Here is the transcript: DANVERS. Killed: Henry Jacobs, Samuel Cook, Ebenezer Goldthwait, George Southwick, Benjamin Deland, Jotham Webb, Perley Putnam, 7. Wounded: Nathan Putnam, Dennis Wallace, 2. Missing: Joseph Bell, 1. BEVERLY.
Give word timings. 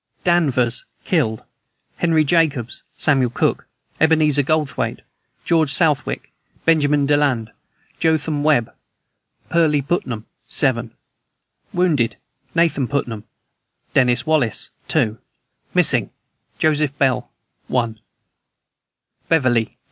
DANVERS. 0.23 0.83
Killed: 1.05 1.43
Henry 1.97 2.23
Jacobs, 2.23 2.81
Samuel 2.97 3.29
Cook, 3.29 3.67
Ebenezer 3.99 4.41
Goldthwait, 4.41 5.01
George 5.45 5.71
Southwick, 5.71 6.31
Benjamin 6.65 7.05
Deland, 7.05 7.51
Jotham 7.99 8.41
Webb, 8.43 8.73
Perley 9.49 9.79
Putnam, 9.83 10.25
7. 10.47 10.89
Wounded: 11.71 12.17
Nathan 12.55 12.87
Putnam, 12.87 13.25
Dennis 13.93 14.25
Wallace, 14.25 14.71
2. 14.87 15.19
Missing: 15.75 16.09
Joseph 16.57 16.97
Bell, 16.97 17.29
1. 17.67 17.99
BEVERLY. 19.29 19.77